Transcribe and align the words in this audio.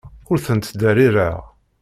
Ur 0.31 0.37
ten-ttderrireɣ. 0.45 1.37